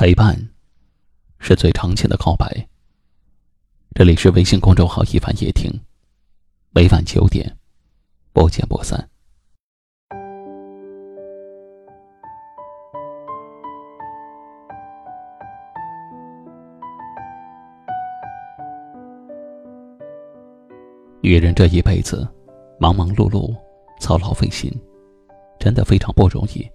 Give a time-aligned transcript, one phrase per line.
[0.00, 0.34] 陪伴，
[1.40, 2.66] 是最长情的告白。
[3.94, 5.70] 这里是微信公众号“一凡夜听”，
[6.72, 7.54] 每晚九点，
[8.32, 9.10] 不见不散。
[21.20, 22.26] 女人这一辈子，
[22.78, 23.54] 忙忙碌碌，
[24.00, 24.72] 操劳费心，
[25.58, 26.66] 真的非常不容易。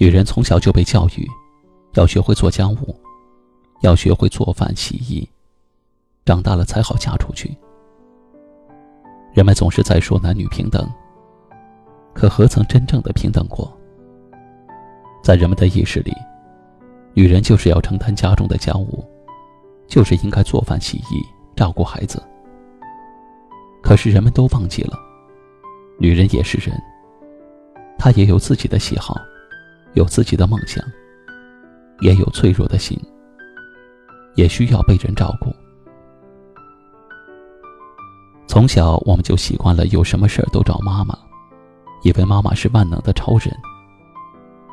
[0.00, 1.28] 女人从小就被教育，
[1.92, 2.96] 要学会做家务，
[3.82, 5.28] 要学会做饭洗衣，
[6.24, 7.54] 长大了才好嫁出去。
[9.34, 10.90] 人们总是在说男女平等，
[12.14, 13.70] 可何曾真正的平等过？
[15.22, 16.14] 在人们的意识里，
[17.12, 19.04] 女人就是要承担家中的家务，
[19.86, 21.22] 就是应该做饭洗衣、
[21.54, 22.22] 照顾孩子。
[23.82, 24.98] 可是人们都忘记了，
[25.98, 26.74] 女人也是人，
[27.98, 29.14] 她也有自己的喜好。
[29.94, 30.84] 有自己的梦想，
[32.00, 32.98] 也有脆弱的心，
[34.34, 35.52] 也需要被人照顾。
[38.46, 41.16] 从小我们就习惯了有什么事儿都找妈妈，
[42.02, 43.54] 以为妈妈是万能的超人。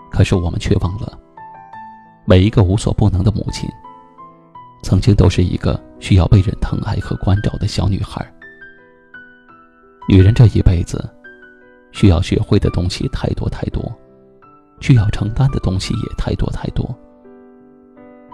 [0.09, 1.19] 可是我们却忘了，
[2.25, 3.69] 每一个无所不能的母亲，
[4.81, 8.25] 曾经都是一个需要被人疼爱和关照的小女孩。
[10.09, 11.07] 女人这一辈子，
[11.91, 13.91] 需要学会的东西太多太多。
[14.79, 16.87] 需要承担的东西也太多太多，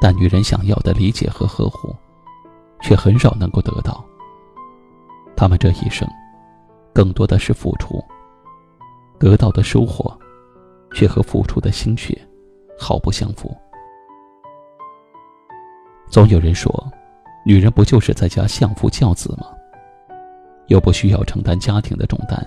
[0.01, 1.95] 但女人想要的理解和呵护，
[2.81, 4.03] 却很少能够得到。
[5.35, 6.07] 她们这一生，
[6.93, 8.03] 更多的是付出，
[9.19, 10.15] 得到的收获，
[10.93, 12.15] 却和付出的心血
[12.79, 13.55] 毫不相符。
[16.07, 16.71] 总有人说，
[17.45, 19.47] 女人不就是在家相夫教子吗？
[20.67, 22.39] 又不需要承担家庭的重担，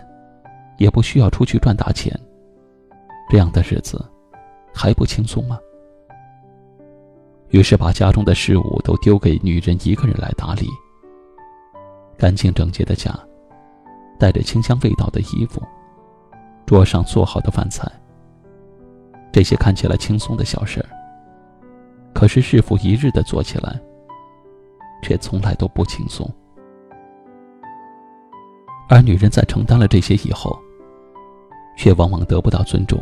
[0.79, 2.19] 也不需要出去赚大钱。
[3.29, 4.05] 这样的日子，
[4.73, 5.59] 还不轻松吗？
[7.51, 10.69] 于是把家中的事物都丢给女人一个人来打理。
[12.19, 13.13] 干净整洁的家，
[14.19, 15.63] 带着清香味道的衣服，
[16.65, 17.91] 桌上做好的饭菜。
[19.33, 20.89] 这些看起来轻松的小事儿，
[22.15, 23.79] 可是日复一日的做起来，
[25.03, 26.29] 却从来都不轻松。
[28.89, 30.59] 而女人在承担了这些以后，
[31.77, 32.99] 却往往得不到尊重。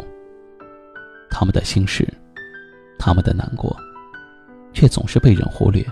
[1.36, 2.06] 他们的心事，
[2.96, 3.76] 他们的难过，
[4.72, 5.84] 却总是被人忽略。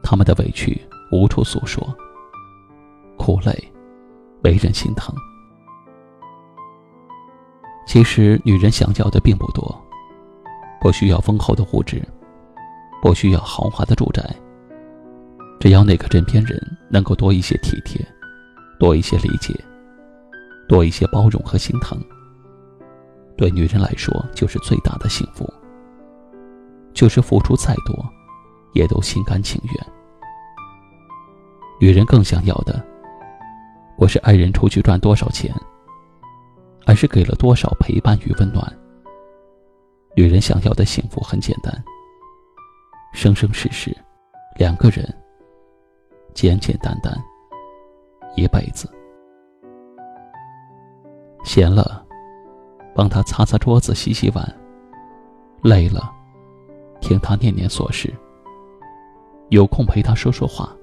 [0.00, 0.80] 他们的委屈
[1.10, 1.84] 无处诉说，
[3.18, 3.52] 苦累
[4.44, 5.12] 没人心疼。
[7.84, 9.76] 其实，女人想要的并不多，
[10.80, 12.00] 不需要丰厚的物质，
[13.02, 14.22] 不需要豪华的住宅，
[15.58, 16.56] 只要那个枕边人
[16.88, 18.00] 能够多一些体贴，
[18.78, 19.52] 多一些理解，
[20.68, 22.00] 多一些包容和心疼。
[23.40, 25.50] 对女人来说，就是最大的幸福。
[26.92, 27.96] 就是付出再多，
[28.74, 29.86] 也都心甘情愿。
[31.80, 32.84] 女人更想要的，
[33.96, 35.54] 不是爱人出去赚多少钱，
[36.84, 38.62] 而是给了多少陪伴与温暖。
[40.14, 41.72] 女人想要的幸福很简单：
[43.14, 43.96] 生生世世，
[44.58, 45.02] 两个人，
[46.34, 47.18] 简简单单，
[48.36, 48.86] 一辈子。
[51.42, 51.99] 闲了。
[52.94, 54.56] 帮他擦擦桌子、洗洗碗。
[55.62, 56.10] 累了，
[57.00, 58.12] 听他念念琐事。
[59.50, 60.74] 有空陪他说说话。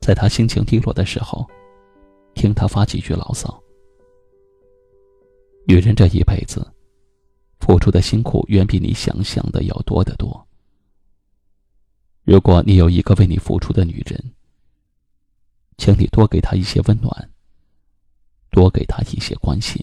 [0.00, 1.46] 在他心情低落的时候，
[2.34, 3.62] 听他发几句牢骚。
[5.66, 6.64] 女人这一辈子，
[7.60, 10.46] 付出的辛苦远比你想象的要多得多。
[12.24, 14.32] 如果你有一个为你付出的女人，
[15.78, 17.30] 请你多给她一些温暖，
[18.50, 19.82] 多给她一些关心。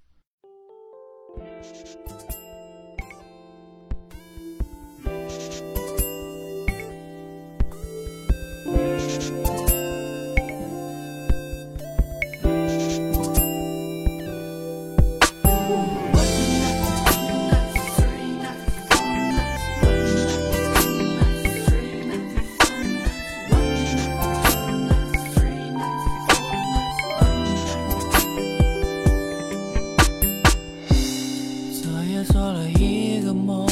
[32.03, 33.65] 夜做了一个梦，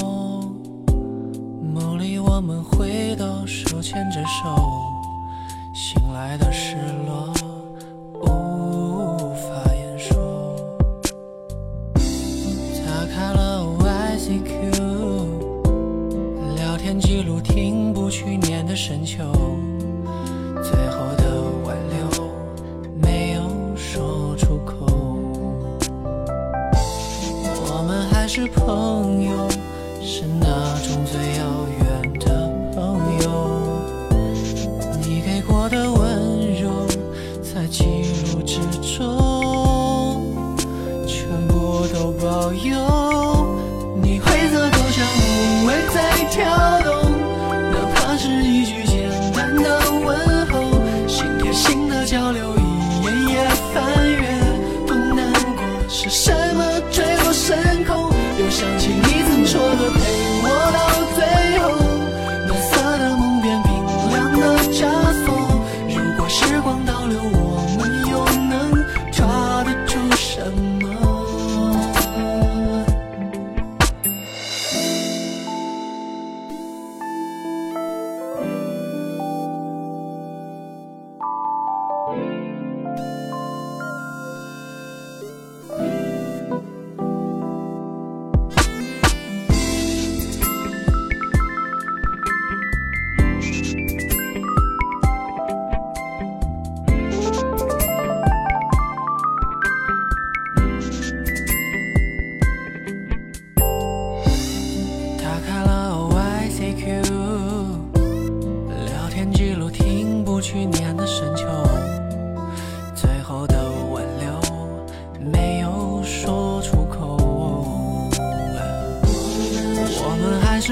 [1.74, 4.56] 梦里我们回到手牵着手，
[5.74, 7.34] 醒来的失落
[8.22, 10.56] 无法言说。
[12.86, 13.66] 打开了
[14.18, 14.50] ICQ，
[16.56, 19.24] 聊天记录听不去年的深秋，
[20.64, 21.19] 最后。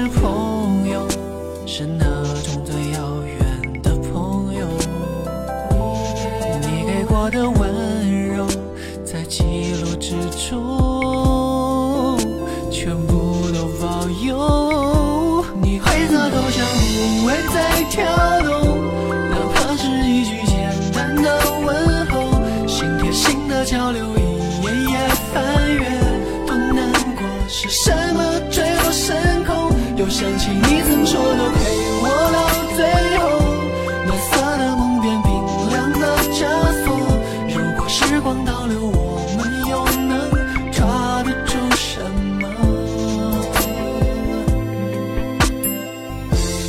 [0.00, 1.04] 是朋友，
[1.66, 2.04] 是那
[2.44, 4.64] 种最遥远的朋友。
[6.60, 8.46] 你给过的温柔，
[9.04, 10.14] 在记录之
[10.48, 12.16] 中，
[12.70, 15.44] 全部都保有。
[15.60, 16.64] 你灰色头像，
[17.20, 18.17] 不会再跳。
[30.62, 31.60] 你曾说的陪
[32.00, 32.36] 我到
[32.76, 32.78] 最
[33.18, 33.22] 后，
[34.06, 35.28] 暖色的梦变冰
[35.70, 36.02] 凉的
[36.32, 36.36] 枷
[36.84, 36.86] 锁，
[37.48, 38.96] 如果时光倒流，我
[39.36, 39.38] 们
[39.68, 39.72] 又
[40.08, 40.10] 能
[40.70, 40.78] 抓
[41.22, 42.00] 得住什
[42.40, 42.42] 么？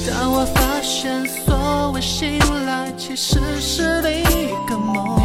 [0.07, 5.19] 当我发现所谓醒来，其实是另一个梦。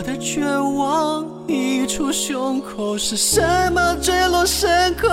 [0.00, 5.10] 我的绝望溢出胸口，是什么坠落深空？